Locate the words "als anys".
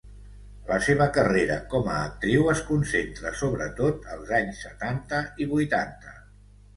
4.15-4.63